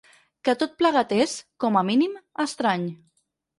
Que 0.47 0.55
tot 0.63 0.73
plegat 0.79 1.13
és, 1.19 1.35
com 1.65 1.79
a 1.83 1.85
mínim, 1.91 2.19
estrany. 2.49 2.91